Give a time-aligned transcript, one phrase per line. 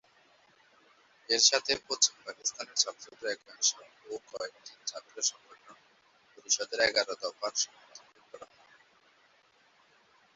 [1.29, 3.69] এর সাথে পশ্চিম পাকিস্তানের ছাত্রদের একাংশ
[4.05, 5.77] ও কয়েকটি ছাত্র সংগঠন
[6.33, 8.75] পরিষদের এগারো দফার সমর্থনে আন্দোলন করে।